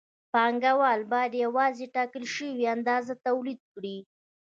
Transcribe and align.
پانګوال 0.33 0.99
باید 1.11 1.31
یوازې 1.45 1.85
ټاکل 1.95 2.23
شوې 2.35 2.65
اندازه 2.75 3.13
تولید 3.27 3.59
کړي 3.73 3.97